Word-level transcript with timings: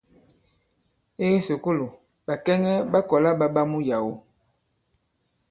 I 1.23 1.25
kisùkulù, 1.31 1.85
ɓàkɛŋɛ 2.25 2.73
ɓa 2.91 2.99
kɔ̀la 3.09 3.31
ɓa 3.39 3.45
ɓa 3.55 3.61
muyàwo. 3.71 4.13